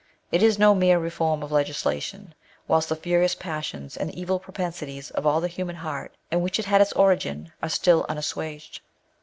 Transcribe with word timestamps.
It 0.31 0.41
is 0.41 0.57
no 0.57 0.73
mere 0.73 0.97
reform 0.97 1.43
of 1.43 1.51
legislation, 1.51 2.33
whilst 2.67 2.89
the 2.89 2.95
furious 2.95 3.35
passions 3.35 3.95
and 3.95 4.09
evil 4.15 4.39
propensities 4.39 5.11
of 5.11 5.23
the 5.43 5.47
human 5.47 5.75
heart, 5.75 6.15
in 6.31 6.41
which 6.41 6.57
it 6.57 6.65
had 6.65 6.81
its 6.81 6.91
origin, 6.93 7.53
are 7.61 7.69
still 7.69 8.07
unassuaged. 8.09 8.81